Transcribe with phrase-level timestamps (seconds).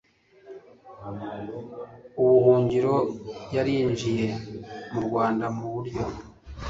[2.21, 2.95] ubuhungiro
[3.55, 4.29] yarinjiye
[4.91, 6.03] mu Rwanda mu buryo